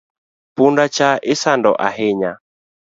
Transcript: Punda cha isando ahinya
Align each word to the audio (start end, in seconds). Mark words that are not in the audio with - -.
Punda 0.55 0.85
cha 0.89 1.19
isando 1.23 1.71
ahinya 1.87 2.39